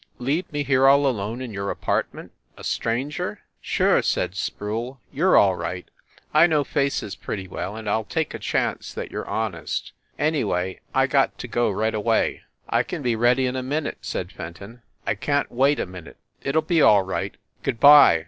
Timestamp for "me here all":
0.51-1.05